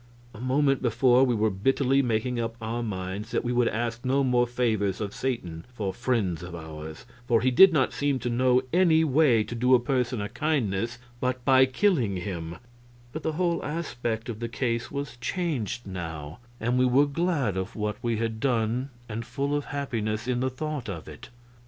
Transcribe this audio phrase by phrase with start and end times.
[0.33, 4.23] A moment before we were bitterly making up our minds that we would ask no
[4.23, 8.63] more favors of Satan for friends of ours, for he did not seem to know
[8.73, 12.55] any way to do a person a kindness but by killing him;
[13.13, 17.75] but the whole aspect of the case was changed now, and we were glad of
[17.75, 21.29] what we had done and full of happiness in the thought of it.